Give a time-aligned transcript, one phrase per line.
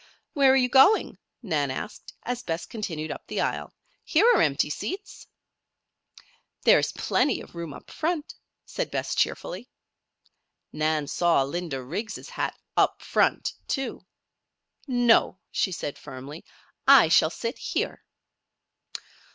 [0.33, 3.71] "Where are you going?" Nan asked, as Bess continued up the aisle.
[4.03, 5.27] "Here are empty seats."
[6.63, 8.33] "There is plenty of room up front,"
[8.65, 9.69] said Bess, cheerfully.
[10.73, 14.03] Nan saw Linda Riggs' hat "up front," too.
[14.87, 16.45] "No," she said firmly.
[16.87, 18.03] "I shall sit here."